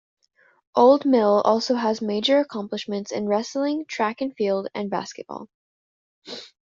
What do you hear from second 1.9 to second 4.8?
major accomplishments in wrestling, track and field